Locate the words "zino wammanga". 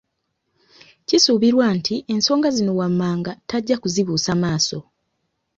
2.57-3.31